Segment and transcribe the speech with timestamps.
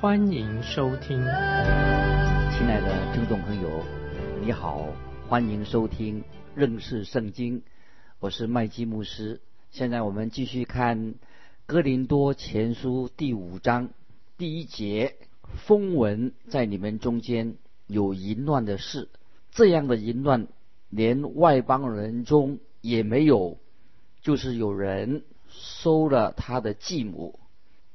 [0.00, 1.18] 欢迎收听。
[1.18, 3.84] 亲爱的听众朋友，
[4.40, 4.88] 你好，
[5.28, 7.62] 欢迎收听认识圣经，
[8.18, 9.42] 我是麦基牧师。
[9.70, 11.16] 现在我们继续看
[11.66, 13.90] 哥林多前书第五章
[14.38, 15.16] 第一节，
[15.66, 19.10] 风闻在你们中间有淫乱的事，
[19.50, 20.48] 这样的淫乱。
[20.88, 23.58] 连外邦人中也没有，
[24.22, 27.38] 就是有人收了他的继母。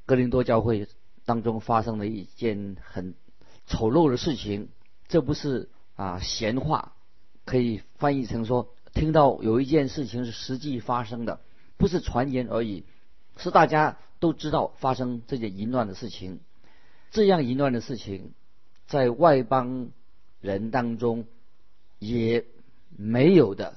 [0.06, 0.88] 格林多教会
[1.26, 3.16] 当中发生了一件很
[3.66, 4.70] 丑陋的事情，
[5.08, 6.94] 这不是啊闲话，
[7.44, 11.42] 可以翻译成说，听到有一件事情是实际发生的，
[11.78, 12.86] 不是传言而已，
[13.38, 16.40] 是大家都知道发生这件淫乱的事情。
[17.12, 18.34] 这样淫乱的事情，
[18.88, 19.90] 在外邦
[20.40, 21.26] 人当中
[22.00, 22.46] 也。
[22.98, 23.76] 没有的，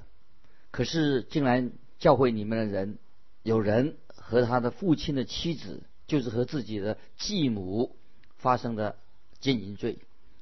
[0.70, 2.98] 可是竟然教会里面的人，
[3.42, 7.94] 有人和他的父亲的妻子，就是和自己的继母
[8.38, 8.96] 发生的
[9.38, 9.98] 奸淫罪。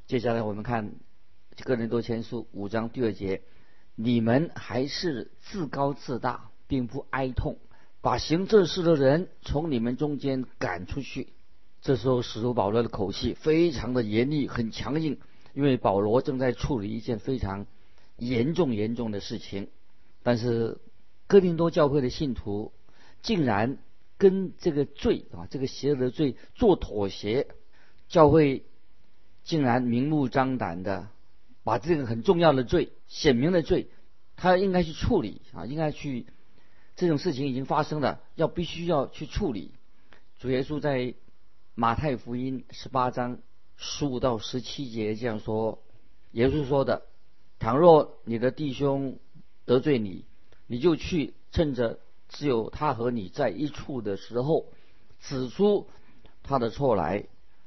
[0.06, 0.92] 接下来我们看
[1.64, 3.42] 《个人多前书》五章第二节：
[3.94, 7.59] 你们还是自高自大，并不哀痛，
[8.00, 11.34] 把行这事的人从你们中间赶出去。
[11.83, 15.19] 这时候，使徒保罗的口气非常的严厉，很强硬，
[15.53, 17.67] 因为保罗正在处理一件非常。
[18.19, 19.69] 严重严重的事情，
[20.22, 20.78] 但是
[21.27, 22.72] 哥林多教会的信徒
[23.20, 23.77] 竟然
[24.19, 27.48] 跟这个罪啊，这个邪恶的罪做妥协，
[28.09, 28.64] 教会
[29.45, 31.09] 竟然明目张胆的
[31.65, 33.88] 把这个很重要的罪、显明的罪，
[34.37, 36.26] 他应该去处理啊，应该去
[36.94, 39.72] 这种事情已经发生了，要必须要去处理。
[40.38, 41.15] 主耶稣在
[41.75, 43.38] 马太福音十八章
[43.76, 45.82] 十五到十七节这样说，
[46.32, 47.03] 耶稣说的。
[47.59, 49.19] 倘若你的弟兄
[49.65, 50.26] 得罪你，
[50.66, 54.66] 你就去趁着只有他和你在一处的时候，
[55.20, 55.88] 指出
[56.42, 57.26] 他的错来。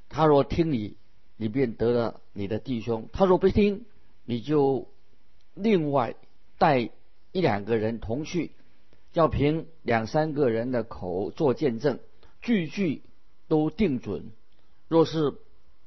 [0.09, 0.95] 他若听你，
[1.37, 3.85] 你便得了你的弟兄；他若不听，
[4.25, 4.87] 你就
[5.53, 6.15] 另外
[6.57, 6.89] 带
[7.31, 8.51] 一两个人同去，
[9.13, 11.99] 要凭两三个人的口做见证，
[12.41, 13.03] 句句
[13.47, 14.31] 都定准。
[14.87, 15.35] 若是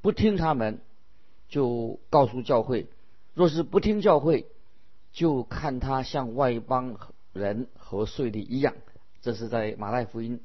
[0.01, 0.79] 不听他们，
[1.49, 2.87] 就告诉教会。
[3.33, 4.47] 若是不听教会，
[5.11, 6.95] 就看他向外邦
[7.33, 8.75] 人和税吏一样。
[9.21, 10.39] 这是在马太福音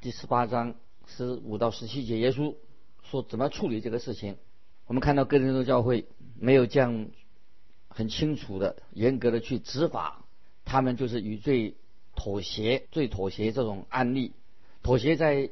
[0.00, 0.74] 第十八章
[1.06, 2.54] 十五到十七节，耶稣
[3.02, 4.36] 说怎么处理这个事情。
[4.86, 6.06] 我们看到哥林多教会
[6.38, 7.08] 没有这样
[7.88, 10.24] 很清楚的、严格的去执法，
[10.64, 11.74] 他们就是与罪
[12.14, 14.32] 妥协、最妥协这种案例。
[14.82, 15.50] 妥协在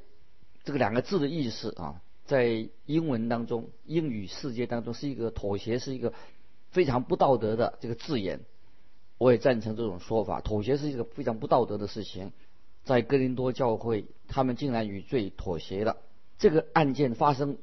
[0.65, 6.13] 这个两个字的意思啊，在英文当中、英语世界当中是一个妥协，是一个。
[6.71, 8.41] 非常不道德的这个字眼，
[9.19, 10.41] 我也赞成这种说法。
[10.41, 12.33] 妥协是一个非常不道德的事情，
[12.85, 15.99] 在哥林多教会，他们竟然与罪妥协了。
[16.39, 17.59] 这个案件发生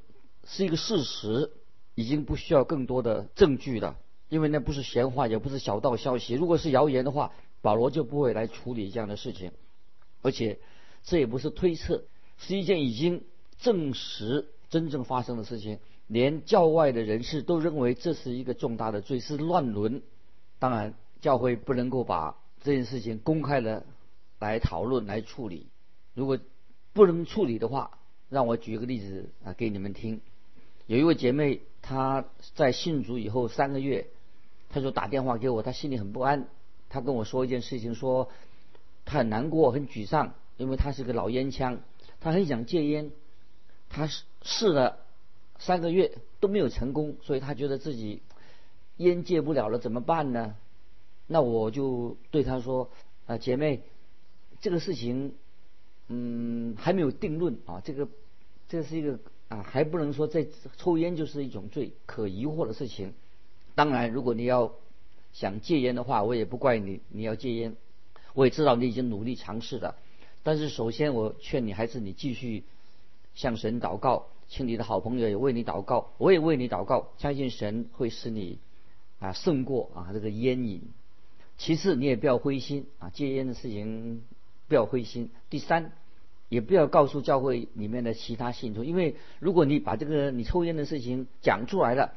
[0.46, 1.52] 是一个事实，
[1.96, 3.98] 已经不需要更多的证据了，
[4.30, 6.34] 因为那不是闲话，也不是小道消息。
[6.34, 9.52] 如果是谣言的话，保罗就不会来处理这样的事情。
[10.22, 10.60] 而且
[11.04, 12.04] 这也不是推测，
[12.38, 13.24] 是一件已经
[13.58, 15.80] 证实、真正发生的事情。
[16.08, 20.04] 连教外的人士都认为这是一个重大的罪，是乱伦。
[20.60, 20.94] 当然，
[21.26, 23.84] 教会不能够把这件事情公开的
[24.38, 25.66] 来讨论、来处理。
[26.14, 26.38] 如果
[26.94, 27.98] 不能处理的话，
[28.30, 30.22] 让我举个例子啊给你们听。
[30.86, 34.06] 有一位姐妹，她在信主以后三个月，
[34.70, 36.48] 她就打电话给我，她心里很不安。
[36.90, 38.30] 她跟我说一件事情，说
[39.04, 41.80] 她很难过、很沮丧，因为她是个老烟枪，
[42.20, 43.10] 她很想戒烟，
[43.90, 44.08] 她
[44.44, 45.00] 试了。
[45.58, 48.22] 三个月都没有成功，所以他觉得自己
[48.98, 50.56] 烟戒不了了，怎么办呢？
[51.28, 52.90] 那我就对他说
[53.26, 53.82] ：“啊，姐妹，
[54.62, 55.34] 这个事情，
[56.08, 57.82] 嗯，还没有定论啊。
[57.84, 58.08] 这个，
[58.68, 63.14] 这是一个啊，还不能说在抽烟就是一种罪可疑惑的事情。
[63.74, 64.74] 当然，如果你要
[65.34, 67.76] 想戒烟的话，我也不怪你，你要戒烟，
[68.34, 69.96] 我也知道你已经努力尝试了。
[70.44, 72.64] 但是，首先我劝你，还是你继续
[73.34, 78.60] 向神祷告。”请你的好朋友也为你祷告，我也为你祷告，相信神会使你
[79.18, 80.84] 啊胜过啊这个烟瘾。
[81.58, 84.24] 其次，你也不要灰心啊，戒烟的事情
[84.68, 85.30] 不要灰心。
[85.50, 85.94] 第三，
[86.50, 92.14] 也不要告诉教会里面的其他信徒，因为如果你把这个你抽烟的事情讲出来了，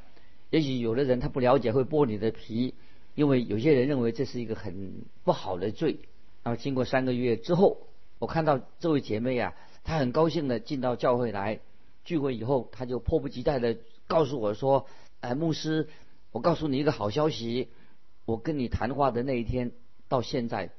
[0.50, 2.74] 也许有的人他不了解会剥你的皮，
[3.14, 6.00] 因为有些人认为这是一个很不好的罪。
[6.42, 7.78] 然后经过三个月之后，
[8.18, 9.54] 我看到这位姐妹啊，
[9.84, 11.60] 她很高兴的进到教会来
[12.04, 13.76] 聚会以后，她就迫不及待的
[14.06, 14.86] 告诉我说
[15.20, 15.88] ：“哎，牧师，
[16.32, 17.68] 我告诉你一个好消息，
[18.28, 19.72] 我跟你谈话的那一天
[20.06, 20.70] 到现在，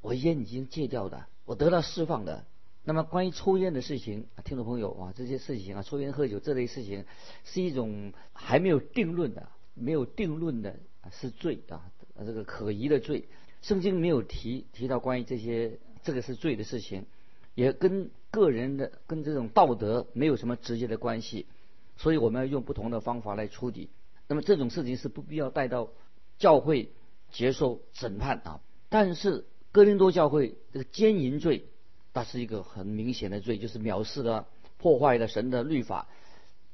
[0.00, 2.46] 我烟已经戒掉的，我得到释放的。”
[2.82, 7.04] 那么关于抽烟的事情，听众朋友啊，这些事情啊，抽烟喝酒这类事情，
[7.44, 10.76] 是一种还没有定论的、没有定论的
[11.10, 11.92] 是罪啊，
[12.24, 13.28] 这个可疑的罪。
[13.60, 17.04] 圣经没有提提到关于这些这个是罪的事情，
[17.54, 21.44] 也跟个人的跟这种道德没有什么直接的关系，
[21.98, 23.90] 所以我们要用不同的方法来处理。
[24.26, 25.90] 那么这种事情是不必要带到
[26.38, 26.92] 教会
[27.30, 28.60] 接受审判啊。
[28.88, 31.64] 但是哥林多教会这个奸淫罪。
[32.14, 34.48] 它是一个很明显的罪，就是藐视了、
[34.78, 36.08] 破坏了神的律法，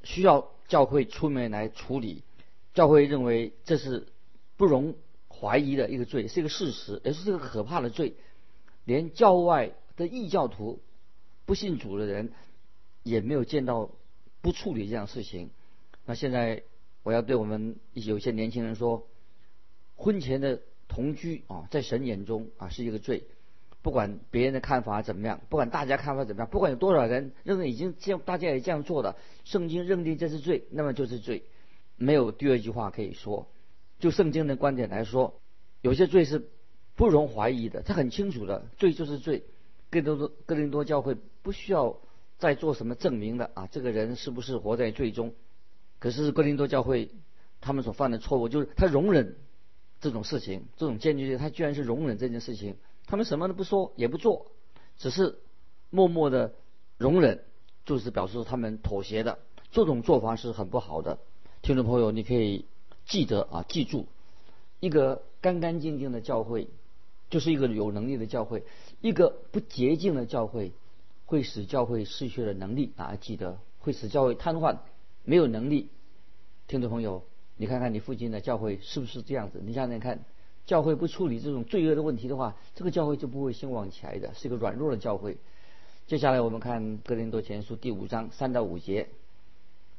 [0.03, 2.23] 需要教会出面来处理。
[2.73, 4.07] 教会认为这是
[4.57, 4.95] 不容
[5.29, 8.15] 怀疑的一个罪，是一个事实，也是这个可怕的罪。
[8.87, 10.81] 连教外的异教徒、
[11.45, 12.33] 不信主的人
[13.03, 13.91] 也没有见到
[14.41, 15.51] 不处理这样事情。
[16.07, 16.63] 那现在
[17.03, 19.07] 我要对我们有些年轻人说，
[19.97, 23.25] 婚前的同居啊，在神眼中啊是一个罪。
[23.83, 31.45] 不管别人的看法怎么样，不管大家看法怎么样，不管有多少人认为已经这样，大家也这样做了，圣经认定这是罪，那么就是罪，
[31.97, 33.47] 没有第二句话可以说。
[33.99, 35.39] 就圣经的观点来说，
[35.83, 36.49] 有些罪是
[36.97, 39.45] 不容怀疑的，他很清楚的，罪就是罪。
[39.91, 42.01] 更多的哥林多教会不需要
[42.39, 45.35] 再做什么证明的啊，这个人是不是活在罪中？
[45.99, 47.11] 可是哥林多教会
[47.61, 49.37] 他们所犯的错误就是他容忍
[50.05, 52.77] 这种事情，这种坚决，他居然是容忍这件事情。
[53.07, 54.49] 他们什么都不说也不做，
[54.99, 55.39] 只是
[55.89, 56.53] 默默的
[56.99, 57.43] 容忍，
[57.87, 59.39] 就是表示他们妥协的。
[59.71, 61.21] 这种做法是很不好的。
[61.63, 62.67] 听众朋友，你可以
[63.07, 64.05] 记得啊，记住，
[64.79, 66.69] 一个干干净净的教会，
[67.31, 68.61] 就是一个有能力的教会；
[69.01, 70.73] 一个不洁净的教会，
[71.25, 73.17] 会使教会失去了能力啊！
[73.19, 74.81] 记得会使教会瘫痪，
[75.25, 75.89] 没有能力。
[76.69, 77.25] 听众朋友，
[77.57, 79.61] 你看看你附近的教会是不是这样子？
[79.65, 80.25] 你想想看。
[80.67, 85.37] 教会不处理这种罪恶的问题的话，这个教会就不会兴旺起来的，是一个软弱的教会。
[86.07, 89.09] 接下来我们看哥林多前书第五章三到五节，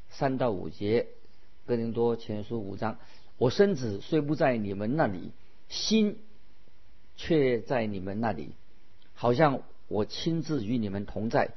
[0.09, 1.09] 三到五节，
[1.67, 2.97] 哥林多前书五章，
[3.37, 5.29] 我身子虽不在你们那里，
[5.69, 6.17] 心
[7.15, 8.55] 却在你们那里，
[9.13, 11.51] 好像我亲自与你们同在，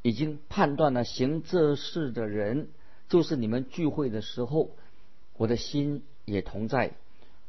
[0.00, 2.70] 已经判断了行这事的人，
[3.10, 4.70] 就是你们聚会的时候，
[5.36, 6.92] 我的心也同在。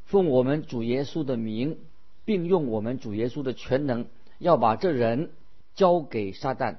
[0.06, 1.78] 奉我们主耶稣的名，
[2.26, 4.06] 并用我们主耶稣的全能，
[4.40, 5.32] 要把这人
[5.76, 6.78] 交给撒旦，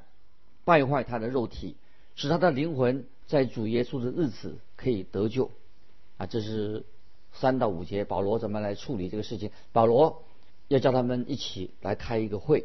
[0.65, 1.77] 败坏他的肉体，
[2.15, 5.51] 使他的灵魂在主耶稣的日子可以得救。
[6.17, 6.85] 啊，这是
[7.33, 9.51] 三到五节，保罗怎么来处理这个事情？
[9.73, 10.25] 保罗
[10.69, 12.65] 要叫他们一起来开一个会。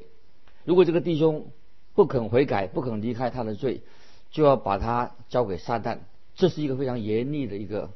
[0.64, 1.48] 如果这个弟兄
[1.94, 3.82] 不肯悔改，不肯离开他的罪，
[4.32, 6.00] 就要把他交给撒旦。
[6.36, 7.92] 这是一个非常严厉的一个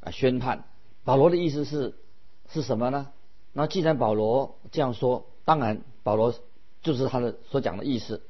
[0.00, 0.64] 啊宣判。
[1.04, 1.94] 保罗的意思是
[2.50, 3.08] 是什么呢？
[3.52, 6.34] 那既然保罗这样说，当然保罗
[6.82, 8.22] 就是他的所讲的意思，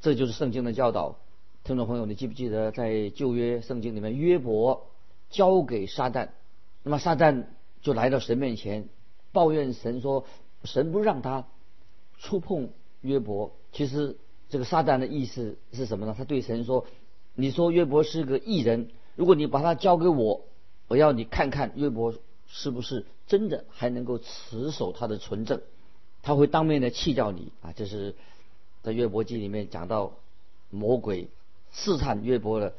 [0.00, 1.18] 这就是圣经的教导。
[1.62, 4.86] 听众朋友，你记不记得在旧约圣经里面，约伯
[5.30, 6.30] 交给撒旦，
[6.82, 7.44] 那么撒旦
[7.82, 8.88] 就来到神面前
[9.30, 10.24] 抱怨神说，
[10.64, 11.46] 神不让他
[12.18, 12.70] 触碰
[13.02, 13.52] 约伯。
[13.72, 14.16] 其实
[14.48, 16.14] 这个撒旦的意思是什么呢？
[16.16, 16.86] 他对神说
[17.36, 20.44] ：“你说约伯是个异人，如果你把他交给我。”
[20.88, 22.14] 我要你看看约伯
[22.46, 25.60] 是不是真的还能够持守他的纯正，
[26.22, 27.72] 他会当面的弃掉你啊！
[27.72, 28.14] 这是
[28.82, 30.14] 在约伯记里面讲到
[30.70, 31.28] 魔鬼
[31.72, 32.74] 试探约伯的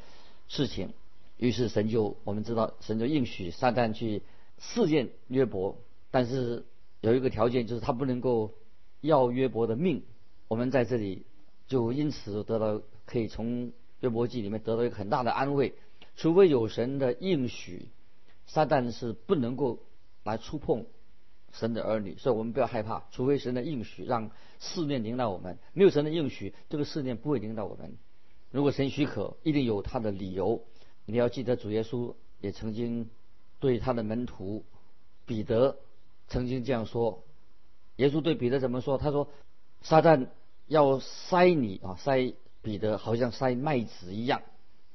[0.48, 0.90] 事情。
[1.36, 4.22] 于是神就我们知道，神就应许撒旦去
[4.60, 5.76] 试验约伯，
[6.12, 6.64] 但是
[7.00, 8.52] 有一个条件，就是他不能够
[9.00, 10.04] 要约伯的命。
[10.46, 11.24] 我们在这里
[11.66, 15.74] 就因此得到可以从约伯记里面得到一个很大的安慰，
[16.16, 17.88] 除非有神的应许。
[18.46, 19.78] 撒旦是不能够
[20.22, 20.84] 来触碰
[21.50, 23.04] 神的儿女，所以我们不要害怕。
[23.10, 24.30] 除非神的应许让
[24.60, 27.96] 试炼领导我们，没有神的应许，这个试炼不会领导我们。
[28.50, 30.62] 如果神许可，一定有他的理由。
[31.06, 33.08] 你要记得，主耶稣也曾经
[33.60, 34.64] 对他的门徒
[35.24, 35.78] 彼得
[36.28, 37.24] 曾经这样说。
[37.96, 38.98] 耶稣对彼得怎么说？
[38.98, 39.30] 他说
[39.80, 40.28] ：“撒旦
[40.66, 44.42] 要塞你啊，塞彼得，好像塞麦子一样。”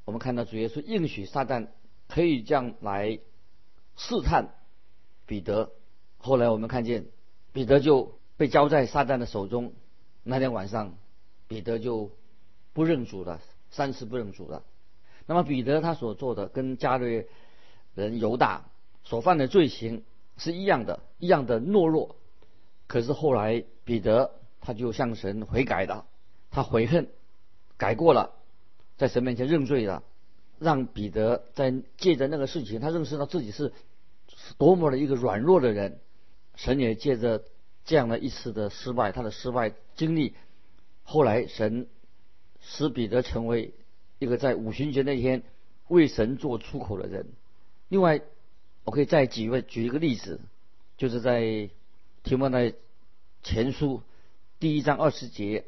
[0.09, 1.67] 我们看到主耶稣应许撒旦
[2.07, 3.19] 可以这样来。
[4.01, 4.55] 试探
[5.25, 5.73] 彼得，
[6.19, 7.07] 后来我们看见
[7.51, 9.73] 彼得就被交在撒旦的手中。
[10.23, 10.95] 那天晚上，
[11.49, 12.09] 彼得就
[12.71, 14.63] 不认主了，三次不认主了。
[15.25, 17.27] 那么彼得他所做的跟加略
[17.93, 18.69] 人犹大
[19.03, 20.05] 所犯的罪行
[20.37, 22.15] 是一样的，一样的懦弱。
[22.87, 26.05] 可是后来彼得他就向神悔改了，
[26.51, 27.09] 他悔恨，
[27.75, 28.38] 改过了，
[28.99, 30.03] 在神面前认罪了，
[30.59, 33.71] 让彼得在借着那个事情，他认识到自己是
[34.57, 35.99] 多么的一个软弱的人。
[36.55, 37.45] 神也借着
[37.85, 40.35] 这样的一次的失败，他的失败经历，
[41.03, 41.87] 后来神
[42.59, 43.73] 使彼得成为
[44.19, 45.43] 一个在五旬节那天
[45.87, 47.27] 为神做出口的人。
[47.87, 48.19] 另外，
[48.83, 50.41] 我可以再举位举一个例子，
[50.97, 51.69] 就是在
[52.23, 52.73] 提摩太
[53.43, 54.01] 前书
[54.59, 55.63] 第一章二十节，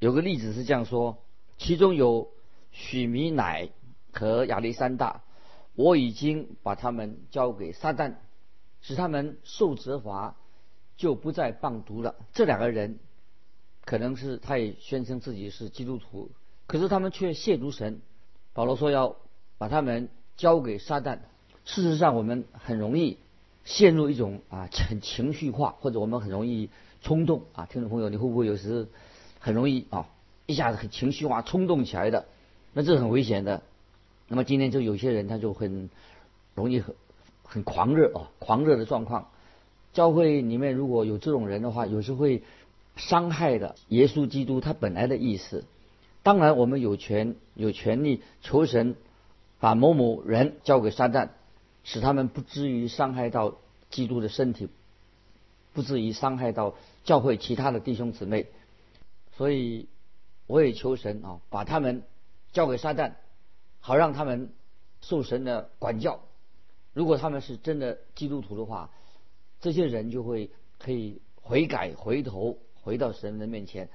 [0.00, 1.16] 有个例子是这样说：
[1.56, 2.30] 其中有
[2.70, 3.70] 许米乃
[4.12, 5.22] 和亚历山大，
[5.74, 8.14] 我已经把他们交给撒旦。
[8.80, 10.36] 使他们受责罚，
[10.96, 12.14] 就不再谤读了。
[12.32, 13.00] 这两个人，
[13.84, 16.30] 可能是他也宣称自己是基督徒，
[16.68, 18.00] 可是他们却亵渎神。
[18.52, 19.16] 保罗说要
[19.58, 21.18] 把他们交给撒旦。
[21.64, 23.18] 事实上，我们很容易
[23.64, 26.70] 陷入一种啊很情绪化，或者我们很容易
[27.02, 27.66] 冲动啊。
[27.66, 28.86] 听众朋友，你会不会有时
[29.40, 30.08] 很容易啊
[30.46, 32.26] 一下子很情绪化、冲动起来的？
[32.78, 33.64] 那这是很危险的。
[34.28, 35.90] 那么今天就有些人他就很
[36.54, 36.94] 容易很。
[37.50, 39.30] 很狂热啊，狂热的状况。
[39.94, 42.42] 教会里面如果有这种人的话，有时会
[42.94, 45.64] 伤害的耶稣基督他本来的意思。
[46.22, 48.96] 当然，我们有权有权利求神
[49.60, 51.30] 把某某人交给撒旦，
[51.84, 53.54] 使他们不至于伤害到
[53.88, 54.68] 基督的身体，
[55.72, 58.44] 不至于伤害到教会其他的弟兄姊妹。
[59.38, 59.88] 所以，
[60.46, 62.02] 我也求神啊，把他们
[62.58, 63.12] 交给撒旦，
[63.78, 64.52] 好让他们
[65.00, 66.22] 受神的管教。
[66.92, 68.90] 如果他们是真的基督徒的话，
[69.60, 73.86] 这些人就会可以悔改、回头回到神的面前；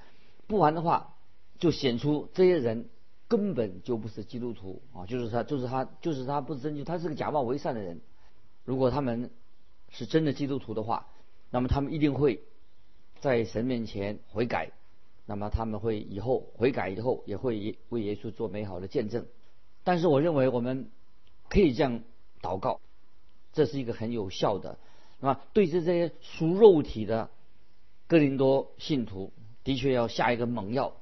[0.46, 1.14] 不然的话，
[1.58, 2.88] 就显出这些人
[3.28, 5.04] 根本就不是基督徒啊！
[5.04, 8.00] 就是他，就是他，就是他不是真就，他是个假冒为善的人。
[8.64, 9.30] 如果他们
[9.90, 11.10] 是真的基督徒的话，
[11.50, 12.42] 那么他们一定会
[13.20, 14.72] 在神面前悔改，
[15.26, 19.26] 那么他们会以后悔改以后也会为耶稣做美好的见证。
[19.82, 20.90] 但是我认为我们
[21.48, 22.02] 可以这样
[22.40, 22.80] 祷告。
[23.52, 24.78] 这是一个很有效的，
[25.20, 27.30] 那么对这些属肉体的
[28.08, 30.96] 哥林多信徒，的确要下一个猛药。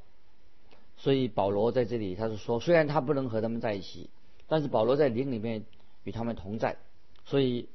[0.99, 4.11] 所以保罗在这里他是说，虽然他不能和他们在一起，
[4.49, 5.65] 但是保罗在灵里面
[6.05, 6.77] 与他们同在。
[7.25, 7.71] 所以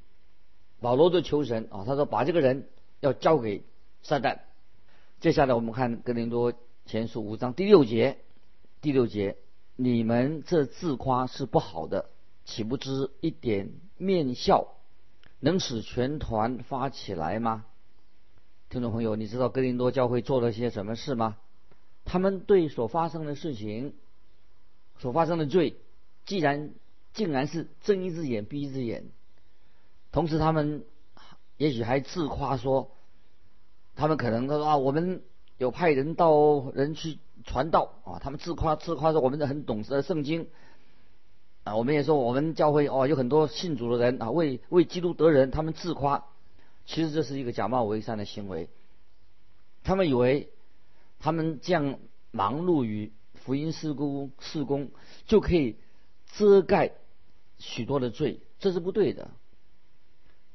[0.79, 3.63] 保罗的求神啊，他说把这个人要交给
[4.03, 4.41] 撒旦。
[5.19, 6.53] 接下来我们看哥林多
[6.85, 8.19] 前书五章第六节，
[8.81, 9.35] 第六节，
[9.75, 12.11] 你们这自夸是不好的。
[12.45, 14.75] 岂不知一点面笑
[15.39, 17.65] 能使全团发起来吗？
[18.69, 21.35] 听众朋友，你知道哥林多教会做了些什么事吗？
[22.05, 23.95] 他们对所发生的事情、
[24.99, 25.77] 所发生的罪，
[26.27, 26.75] 既然
[27.13, 29.09] 竟然是睁一只眼闭一只眼，
[30.11, 30.85] 同时他们
[31.57, 32.91] 也许还自夸说，
[33.97, 35.23] 他们可能他说啊，我们
[35.57, 40.47] 有派人到人去传道啊，他们自夸自夸说我们很懂得圣经。
[41.63, 46.23] 啊，我们也说我们教会哦，有很多信主的人啊，为为基督得人，他们自夸，
[46.85, 48.69] 其实这是一个假冒伪善的行为。
[49.83, 50.49] 他们以为
[51.19, 51.99] 他们这样
[52.31, 54.91] 忙碌于福音事工事工，
[55.25, 55.77] 就可以
[56.27, 56.93] 遮盖
[57.57, 59.31] 许多的罪，这是不对的。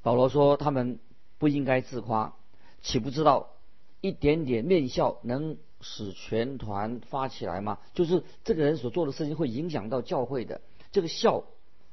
[0.01, 0.99] 保罗说他们
[1.39, 2.35] 不应该自夸，
[2.83, 3.55] 岂不知道
[4.01, 7.79] 一点点面笑能使全团发起来吗？
[7.95, 10.61] 就是这个人所做的事情会影响到教会的。
[10.91, 11.45] 这个笑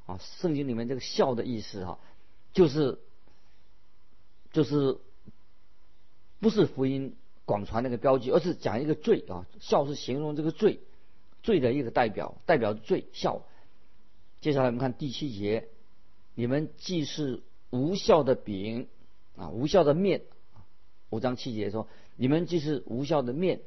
[0.06, 1.98] 啊，圣经里面这个笑的意思哈，
[2.52, 2.98] 就是
[4.52, 4.98] 就是
[6.40, 9.46] 不是福音广传那个标记，而是讲一个罪啊。
[9.60, 10.80] 孝是形容这个罪
[11.42, 13.42] 罪的一个代表，代表罪孝。
[14.40, 15.68] 接下来我们看第七节，
[16.34, 18.88] 你们既是无效的饼
[19.36, 20.22] 啊，无效的面。
[21.10, 21.86] 五章七节说，
[22.16, 23.60] 你们既是无效的面，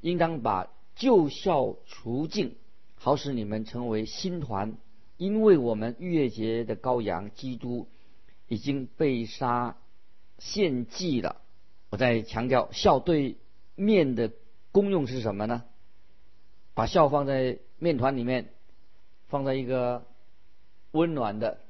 [0.00, 2.56] 应当把旧孝除尽。
[3.00, 4.76] 好使你们成为新团，
[5.16, 7.86] 因为我们逾越节的羔羊基督
[8.48, 9.76] 已经被杀
[10.38, 11.40] 献祭了。
[11.90, 13.36] 我在强调笑对
[13.76, 14.32] 面的
[14.72, 15.62] 功用是什么呢？
[16.74, 18.50] 把笑放在面团里面，
[19.28, 20.04] 放在一个
[20.90, 21.60] 温暖的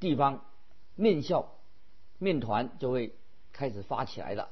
[0.00, 0.44] 地方，
[0.94, 1.54] 面笑
[2.18, 3.14] 面团就会
[3.54, 4.50] 开始发起来了。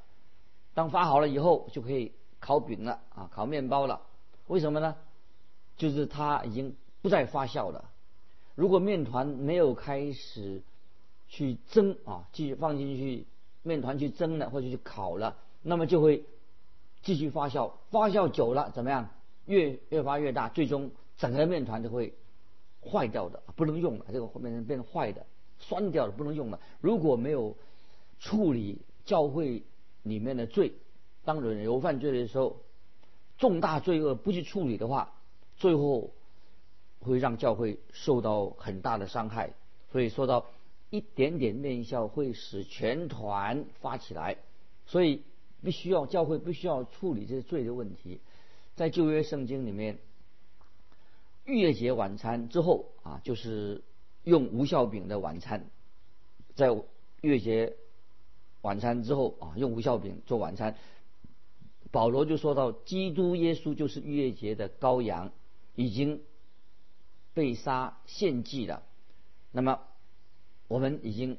[0.72, 4.00] 当发好了以后，就可以烤饼了啊，烤面包了。
[4.46, 4.96] 为什么呢？
[5.76, 7.90] 就是它已经不再发酵了。
[8.54, 10.62] 如果面团没有开始
[11.28, 13.26] 去蒸啊，继续放进去
[13.62, 16.24] 面团去蒸了或者去烤了，那么就会
[17.02, 19.08] 继续发酵，发酵久了怎么样？
[19.46, 22.14] 越越发越大，最终整个面团就会
[22.80, 24.06] 坏掉的，不能用了。
[24.12, 25.26] 这个后面变成坏的、
[25.58, 26.60] 酸掉的，不能用了。
[26.80, 27.56] 如果没有
[28.20, 29.62] 处理教会
[30.02, 30.72] 里面的罪，
[31.24, 32.60] 当人有犯罪的时候，
[33.38, 35.14] 重大罪恶不去处理的话，
[35.56, 36.10] 最后
[37.00, 39.52] 会让教会受到很大的伤害。
[39.90, 40.46] 所以说到
[40.90, 44.38] 一点点面效会使全团发起来，
[44.86, 45.22] 所以
[45.62, 48.20] 必须要教会必须要处理这些罪的问题。
[48.74, 49.98] 在旧约圣经里面，
[51.44, 53.82] 逾越节晚餐之后啊，就是
[54.24, 55.66] 用无效饼的晚餐，
[56.54, 57.76] 在逾越节
[58.62, 60.76] 晚餐之后啊，用无效饼做晚餐。
[61.90, 65.30] 保罗就说到，基督耶稣就是逾越节的羔羊，
[65.74, 66.22] 已经
[67.34, 68.82] 被杀献祭了。
[69.50, 69.80] 那么
[70.66, 71.38] 我们已经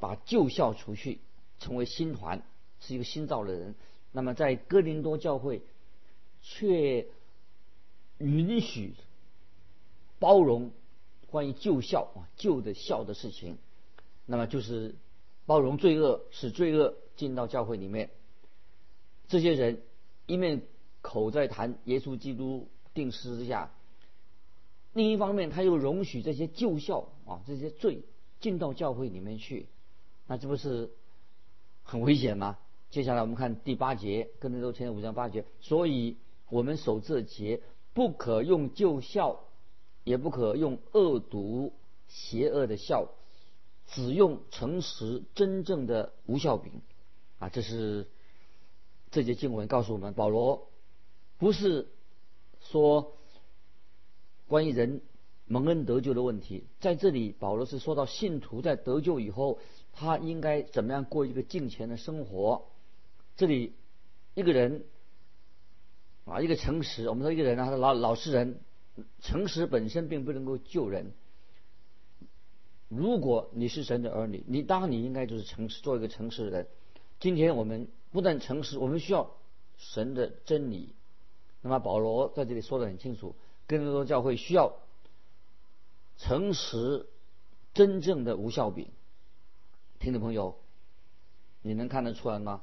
[0.00, 1.20] 把旧校除去，
[1.58, 2.42] 成为新团，
[2.80, 3.74] 是一个新造的人。
[4.12, 5.62] 那么在哥林多教会。
[6.48, 7.08] 却
[8.18, 8.94] 允许
[10.20, 10.70] 包容
[11.28, 13.58] 关于旧校啊旧的校的事情，
[14.26, 14.94] 那么就是
[15.46, 18.10] 包容罪恶，使罪恶进到教会里面。
[19.28, 19.80] 这些人
[20.26, 20.62] 一面
[21.00, 23.70] 口在谈耶稣基督定十字架，
[24.92, 28.02] 另一方面他又容许这些旧孝啊这些罪
[28.40, 29.68] 进到教会里面去，
[30.26, 30.90] 那这不是
[31.82, 32.58] 很危险吗？
[32.90, 36.16] 接下来我们看第八节，跟着都签五章八节，所以。
[36.48, 37.60] 我们守这节，
[37.92, 39.40] 不可用旧孝，
[40.04, 41.72] 也不可用恶毒
[42.06, 43.08] 邪恶的孝，
[43.86, 46.82] 只用诚实真正的无效饼。
[47.38, 48.08] 啊，这是
[49.10, 50.68] 这节经文告诉我们，保罗
[51.38, 51.88] 不是
[52.60, 53.16] 说
[54.46, 55.00] 关于人
[55.46, 59.58] 蒙恩得救的问题，在这里保罗是说到信徒在得救以后，
[59.92, 62.66] 他应该怎么样过一个敬虔的生活。
[63.36, 63.74] 这里
[64.34, 64.84] 一个人。
[66.28, 68.58] 啊，一个诚实，我们说一个人啊，他老老实人，
[69.20, 71.12] 诚实本身并不能够救人。
[72.88, 76.66] 如果你是神的儿女，你当你应该就是诚实，做一个诚实的人。
[77.18, 79.30] 今天我们不但诚实，我们需要
[79.76, 80.94] 神的真理。
[81.62, 83.34] 那么保罗在这里说的很清楚，
[83.66, 84.76] 更多教会需要
[86.18, 87.06] 诚实、
[87.74, 88.88] 真正的无效饼。
[89.98, 90.56] 听众朋友，
[91.62, 92.62] 你能看得出来吗？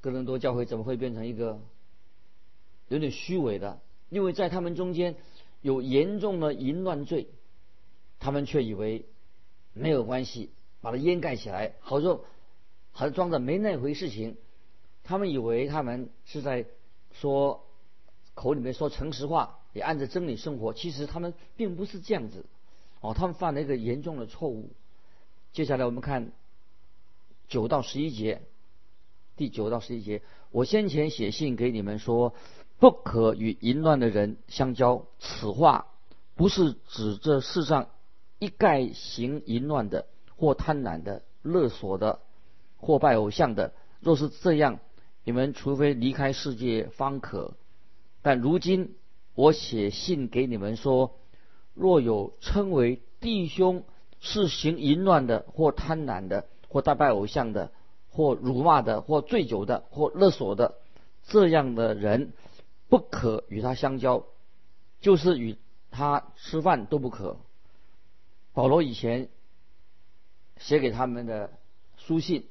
[0.00, 1.60] 哥伦多教会怎么会变成一个？
[2.88, 5.16] 有点虚伪的，因为在他们中间
[5.60, 7.26] 有严重的淫乱罪，
[8.18, 9.04] 他们却以为
[9.78, 12.20] 没有关系，把它掩盖起来，好像
[12.92, 14.36] 好像装着没那回事情。
[15.04, 16.66] 他们以为他们是在
[17.12, 17.64] 说
[18.34, 22.44] 口里面说诚实话，也按着真理生活，其实他们并不是这样子。
[23.00, 24.70] 哦，他们犯了一个严重的错误。
[25.52, 26.32] 接下来我们看
[27.48, 28.42] 九到十一节，
[29.36, 32.34] 第九到十一节，我先前写信给你们说。
[32.80, 35.04] 不可与淫乱的人相交。
[35.18, 35.86] 此话
[36.36, 37.88] 不是指这世上
[38.38, 42.20] 一概行淫乱的，或贪婪的、勒索的，
[42.76, 43.72] 或拜偶像的。
[44.00, 44.78] 若是这样，
[45.24, 47.54] 你们除非离开世界方可。
[48.22, 48.94] 但如今
[49.34, 51.18] 我写信给你们说：
[51.74, 53.84] 若有称为弟兄
[54.20, 57.72] 是行淫乱的，或贪婪的，或大拜偶像的，
[58.10, 60.76] 或辱骂的，或醉酒的，或勒索的，
[61.26, 62.32] 这样的人。
[62.90, 64.24] 不可与他相交，
[65.02, 65.58] 就是与
[65.90, 67.36] 他吃饭都不可。
[68.58, 69.28] 保罗以前
[70.56, 71.52] 写给他们的
[71.96, 72.48] 书信，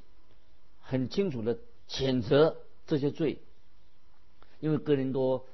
[0.80, 3.42] 很清楚的谴责这些罪，
[4.58, 5.44] 因为哥林多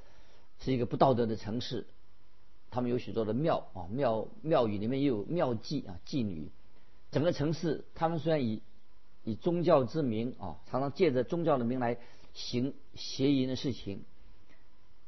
[0.61, 1.89] 是一个不道德的城市，
[2.71, 6.53] 他们有许多的庙啊庙庙宇里面也有庙妓啊妓女，
[7.11, 8.63] 整个城市他们虽然以
[9.25, 11.99] 以宗教之名啊，常常借着宗教的名来
[12.33, 14.05] 行邪淫的事情。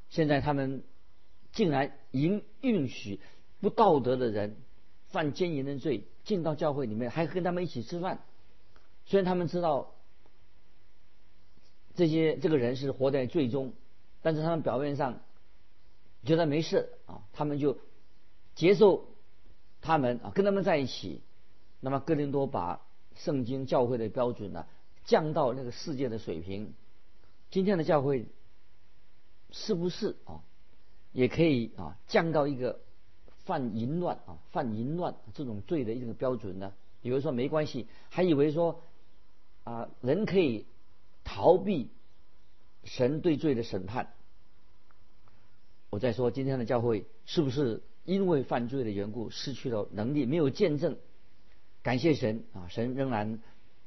[0.08, 0.82] 现在他们
[1.52, 3.20] 竟然允允许
[3.60, 4.56] 不道德的人
[5.08, 8.20] 犯奸淫的罪进到教会里面，还跟他们一起吃饭。
[9.04, 9.94] 虽然他们知道
[11.94, 13.72] 这些这个人是活在罪中，
[14.22, 15.20] 但是他们表面上
[16.24, 17.78] 觉得没事啊，他们就
[18.54, 19.08] 接受
[19.80, 21.22] 他们啊，跟他们在一起。
[21.80, 22.80] 那么哥林多把
[23.14, 24.66] 圣经教会的标准呢
[25.04, 26.74] 降到那个世界的水平。
[27.50, 28.26] 今天的教会。
[29.52, 30.42] 是不是啊？
[31.12, 32.80] 也可以啊，降到一个
[33.46, 36.74] 犯淫乱啊、犯淫乱这种罪的一个标准呢？
[37.00, 38.82] 有人说没关系，还以为说
[39.64, 40.66] 啊，人可以
[41.24, 41.88] 逃避
[42.84, 44.12] 神对罪的审判。
[45.88, 50.98] 我在说今天的教会是不是因为犯罪的缘故失去了能力，没有见证？
[51.82, 53.40] 感谢神啊，神仍然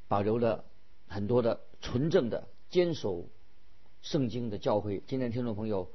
[0.07, 0.65] 保留了
[1.07, 3.27] 很多的纯正的坚守。
[4.01, 5.03] 圣经的教会。
[5.07, 5.91] 今天听众朋友，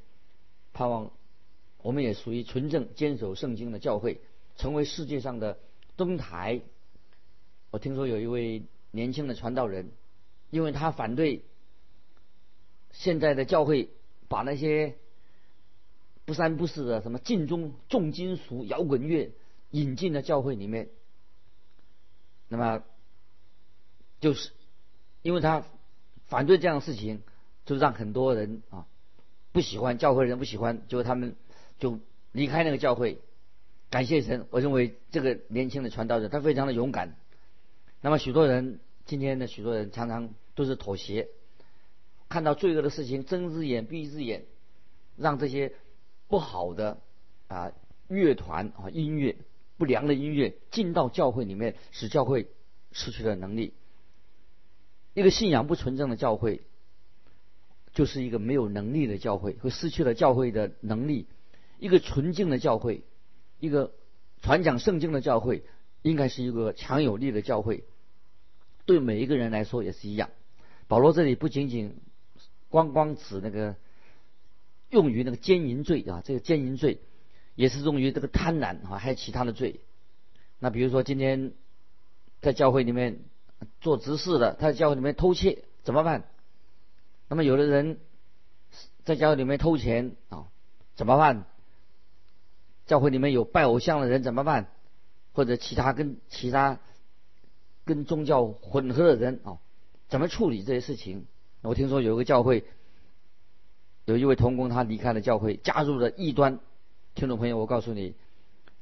[0.74, 1.10] 盼望
[1.84, 4.22] 我们也属于纯正坚守圣经的教会，
[4.56, 5.58] 成为世界上的
[5.96, 6.62] 灯台。
[7.70, 9.90] 我听说有一位年轻的传道人，
[10.48, 11.44] 因为他反对
[12.90, 13.90] 现在的教会
[14.28, 14.94] 把那些
[16.24, 19.32] 不三不四的什么禁中重金属摇滚乐
[19.70, 20.88] 引进了教会里面，
[22.48, 22.82] 那么
[24.20, 24.50] 就是
[25.20, 25.64] 因为他。
[26.26, 27.22] 反对这样的事情，
[27.66, 28.86] 就让很多人啊
[29.52, 31.36] 不喜欢教会人不喜欢，就他们
[31.78, 31.98] 就
[32.32, 33.18] 离开那个教会。
[33.90, 37.16] 感谢神，我认为这个年轻的传道者他非常的勇敢。
[38.00, 41.28] 那么许多人今天的许多人常常都是妥协，
[42.28, 44.46] 看到罪恶的事情睁一只眼闭一只眼，
[45.16, 45.72] 让这些
[46.26, 46.98] 不好的
[47.46, 47.70] 啊
[48.08, 49.36] 乐团啊音乐
[49.76, 52.48] 不良的音乐进到教会里面，使教会
[52.90, 53.74] 失去了能力。
[55.12, 56.62] 一个信仰不纯正的教会，
[57.92, 61.26] 就是一个没有能力的教会，会失去了教会的能力。
[61.84, 63.04] 一个纯净的教会，
[63.60, 63.92] 一个
[64.40, 65.64] 传讲圣经的教会，
[66.00, 67.84] 应该是一个强有力的教会。
[68.86, 70.30] 对每一个人来说也是一样。
[70.88, 72.00] 保罗这里不仅仅
[72.70, 73.76] 光光指那个
[74.88, 77.02] 用于那个奸淫罪啊，这个奸淫罪
[77.54, 79.80] 也是用于这个贪婪啊，还有其他的罪。
[80.58, 81.52] 那比如说今天
[82.40, 83.20] 在教会里面。
[83.80, 86.24] 做执事的，他在教会里面偷窃怎么办？
[87.28, 87.98] 那么有的人
[89.04, 90.48] 在教会里面偷钱啊，
[90.96, 91.46] 怎么办？
[92.86, 94.68] 教会里面有拜偶像的人怎么办？
[95.32, 96.78] 或者其他跟其他
[97.84, 99.58] 跟宗教混合的人啊，
[100.08, 101.26] 怎么处理这些事情？
[101.62, 102.64] 我听说有一个教会，
[104.04, 106.60] 有一位童工他离开了教会，加入了异端。
[107.14, 108.14] 听众朋友，我告诉你，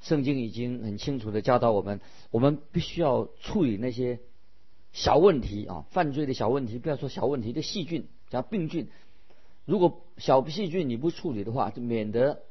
[0.00, 4.20] 圣经已经很清楚的教导我们，我们必须要处理那些。
[4.94, 8.90] 小问题啊，犯罪的小问题，不要说小问题，这细菌叫病菌。
[9.64, 12.42] 如果小细菌你不处理的话，就免得，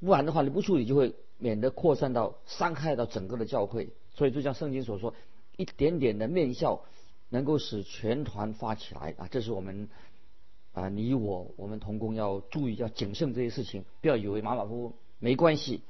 [0.00, 3.90] 不然的话你不处理就会免得扩散到伤害到整个的教会。
[4.14, 5.14] 所以就像圣经所说，
[5.56, 6.82] 一点点的面笑
[7.28, 9.28] 能够使全团发起来啊！
[9.30, 9.88] 这是我们
[10.72, 15.82] 啊，你我我们同工要注意要谨慎这些事情，不要以为马马虎虎没关系。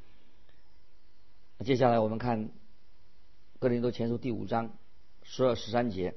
[1.65, 2.47] 接下来我们看
[3.59, 4.73] 《哥林多前书》第五章。
[5.23, 6.15] 十二十三节，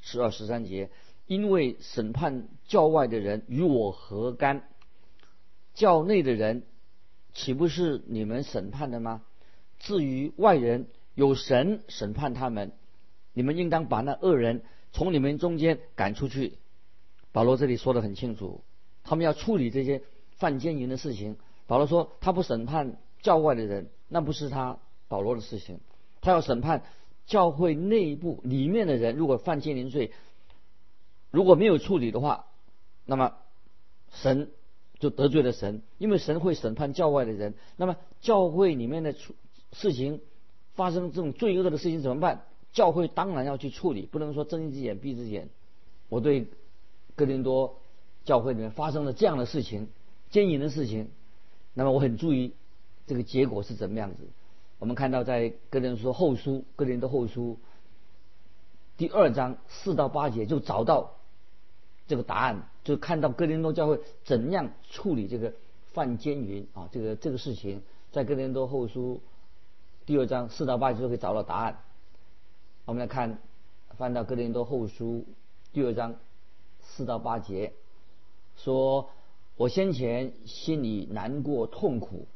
[0.00, 0.90] 十二十三节，
[1.26, 4.66] 因为审判教外的人与我何干？
[5.74, 6.62] 教内的人
[7.34, 9.22] 岂不是你们审判的吗？
[9.78, 12.72] 至于外人，有神审判他们，
[13.32, 14.62] 你们应当把那恶人
[14.92, 16.58] 从你们中间赶出去。
[17.32, 18.62] 保罗这里说的很清楚，
[19.04, 21.36] 他们要处理这些犯奸淫的事情。
[21.66, 25.80] 保罗说，他不审判教外的人，那不是他保罗的事情，
[26.20, 26.82] 他要审判。
[27.26, 30.10] 教会内部里面的人，如果犯奸淫罪，
[31.30, 32.46] 如果没有处理的话，
[33.04, 33.36] 那么
[34.10, 34.50] 神
[35.00, 37.54] 就得罪了神，因为神会审判教外的人。
[37.76, 39.34] 那么教会里面的处
[39.72, 40.20] 事情
[40.74, 42.44] 发生这种罪恶的事情怎么办？
[42.72, 45.48] 教会当然要去处理，不能说睁一只眼闭一只眼。
[46.08, 46.46] 我对
[47.16, 47.80] 哥林多
[48.24, 49.88] 教会里面发生了这样的事情，
[50.30, 51.08] 奸淫的事情，
[51.74, 52.52] 那么我很注意
[53.06, 54.28] 这个结果是怎么样子。
[54.78, 57.58] 我们看到，在哥林多后书，哥林多后书
[58.96, 61.16] 第二章四到八节就找到
[62.06, 65.54] 这个答案，就看到哥林多教会怎样处理这个
[65.92, 69.20] 犯奸淫啊，这个这个事情，在哥林多后书
[70.06, 71.78] 第二章四到八节就可以找到答案。
[72.84, 73.38] 我们来看，
[73.96, 75.24] 翻到哥林多后书
[75.72, 76.16] 第二章
[76.80, 77.72] 四到八节，
[78.56, 79.10] 说
[79.56, 82.26] ：“我先前心里难过痛苦，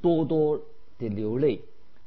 [0.00, 0.60] 多多。”
[0.98, 1.60] 的流泪，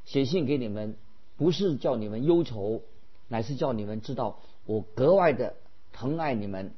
[0.04, 0.96] 写信给你们，
[1.38, 2.82] 不是叫你们忧愁，
[3.26, 5.54] 乃是叫你们知道我格外的
[5.94, 6.74] 疼爱你们。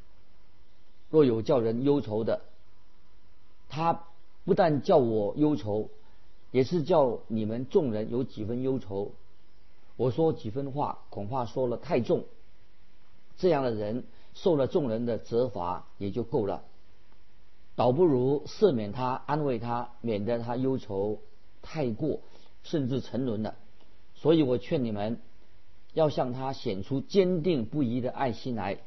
[1.14, 2.40] 若有叫人忧愁的，
[3.68, 4.02] 他
[4.44, 5.90] 不但叫我忧愁，
[6.50, 9.12] 也是叫你们众人有几分忧愁。
[9.96, 12.24] 我说几分话，恐怕说了太重。
[13.36, 14.02] 这样的人
[14.34, 16.64] 受了众人的责罚也就够了，
[17.76, 21.20] 倒不如赦免他，安慰他，免得他忧愁。
[21.62, 22.18] 太过，
[22.64, 23.54] 甚至沉沦了，
[24.16, 25.20] 所以我劝你们
[25.92, 28.80] 要向他显出坚定不移的爱心来。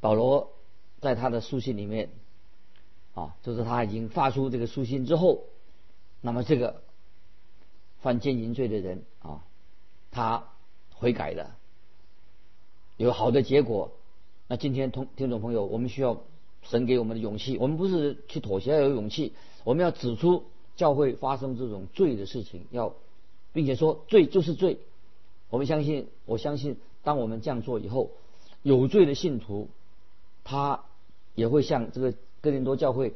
[0.00, 0.52] 保罗
[1.06, 2.10] 在他的书信里面，
[3.14, 5.44] 啊，就是他已经发出这个书信之后，
[6.20, 6.82] 那么这个
[8.00, 9.44] 犯奸淫罪的人啊，
[10.10, 10.48] 他
[10.96, 11.56] 悔改了，
[12.96, 13.92] 有好的结果。
[14.48, 16.24] 那今天同听众朋友，我们需要
[16.62, 20.44] 神给我们的勇气，我们不是去妥协，要有勇气，我们要指出。
[20.76, 22.92] 教会发生这种罪的事情，要，
[23.54, 24.78] 并且说罪就是罪。
[25.48, 28.10] 我们相信，我相信，当我们这样做以后，
[28.60, 29.70] 有罪的信徒，
[30.44, 30.84] 他
[31.36, 33.14] 也会像这个哥林多教会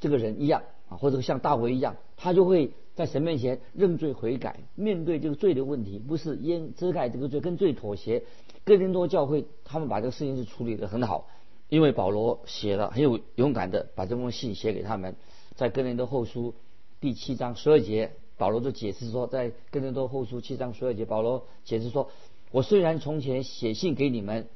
[0.00, 8.22] 这个人一样啊，或者像大卫一样，他就会在神面前认罪悔改，面对这个罪的问题，不是掩遮盖这个罪，跟罪妥协。
[8.64, 11.28] 哥林多教会他们把这个事情是处理的很好，
[11.68, 15.16] 因为保罗写了很有勇敢的把这封信写给他们，
[15.56, 16.54] 在哥林多后书
[17.00, 22.10] 第七章十二节，保罗就解释说，在哥林多后书七章十二节，保罗解释说，
[22.52, 24.48] 我虽然从前写信给你们，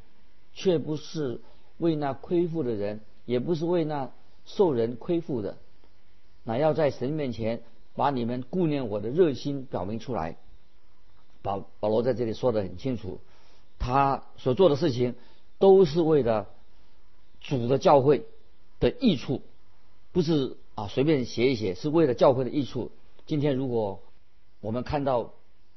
[0.53, 1.41] 却不是
[1.79, 4.11] 为那亏负的人，也不是为那
[4.45, 5.59] 受人亏负的，
[6.45, 7.63] 乃要在神面前
[7.95, 10.37] 把你们顾念我的热心表明出来。
[11.43, 13.19] 保保罗在这里说的很清楚。
[13.79, 15.17] 他所做的事情
[15.59, 16.49] 都是为了
[17.41, 18.25] 主的教会
[18.79, 19.43] 的益处，
[20.13, 22.93] 不是啊随便写一写，是为了教会的益处。
[23.27, 24.01] 今天如果
[24.61, 25.33] 我们看到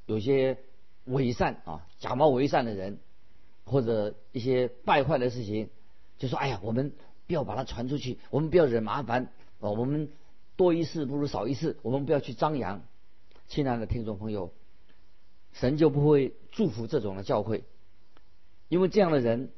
[0.06, 0.58] 有些
[1.06, 3.00] 伪善啊假冒伪善的人，
[3.66, 5.70] 或者一些败坏的事情，
[6.18, 6.94] 就说：“哎呀，我们
[7.28, 10.10] 不要把它传出去，我们不要惹麻烦啊，我们
[10.56, 12.82] 多一事不如少一事，我们不要去张扬。”
[13.48, 14.52] 亲爱的听众朋友，
[15.54, 17.64] 神就不会祝福这种的教会。
[18.70, 19.52] 因为这样的人，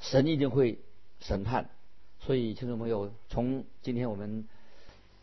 [0.00, 0.78] 神一定会
[1.20, 1.68] 审判。
[2.20, 4.46] 所以，听众朋友，从今天我们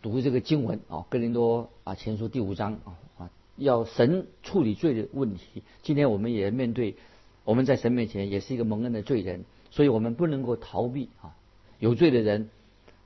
[0.02, 5.64] 读这个经文啊，《哥林多啊前书》第五章啊啊，要神处理罪的问题。
[5.82, 6.96] 今天我们也面对，
[7.44, 9.46] 我们在神面前也是一个蒙恩的罪人，
[9.78, 11.36] 所以我们不能够逃避啊。
[11.78, 12.50] 有罪的人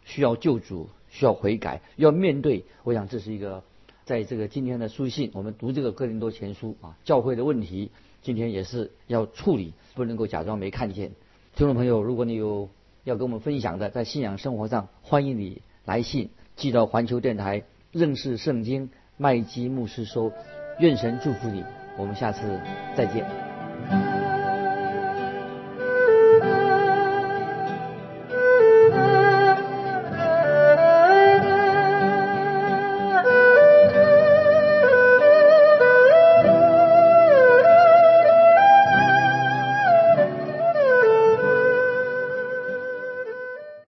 [0.05, 2.63] 需要救主，需要悔改，要面对。
[2.85, 3.61] 我想这是一个
[4.05, 7.91] 在这个今天的书信，我们读这个《哥林多前书》啊，教会的问题。
[8.21, 11.11] 今天也是要处理，不能够假装没看见。
[11.55, 12.69] 听众朋友，如果你有
[13.03, 20.31] 要跟我们分享的，在信仰生活上，欢迎你来信寄到环球电台认识圣经麦基牧师收。
[20.79, 21.65] 愿神祝福你，
[21.97, 22.61] 我们下次
[22.95, 24.20] 再见。